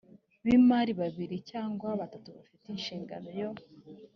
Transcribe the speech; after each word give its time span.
b 0.43 0.45
imari 0.57 0.91
babiri 1.01 1.35
cyangwa 1.51 1.87
batatu 2.01 2.27
bafite 2.37 2.65
inshingano 2.75 3.29
yo 3.39 3.49